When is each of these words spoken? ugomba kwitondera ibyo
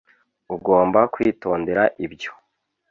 ugomba 0.55 0.99
kwitondera 1.13 1.83
ibyo 2.05 2.31